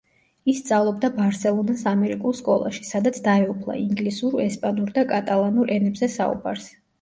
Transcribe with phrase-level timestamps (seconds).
[0.51, 6.67] ის სწავლობდა ბარსელონას ამერიკულ სკოლაში, სადაც დაეუფლა ინგლისურ, ესპანურ და კატალანურ ენებზე საუბარს.